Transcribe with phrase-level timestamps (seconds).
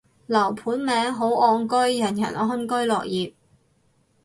[0.25, 3.33] 樓盤名，好岸居，人人安居樂業